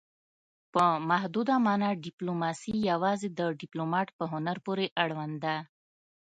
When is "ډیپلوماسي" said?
2.05-2.73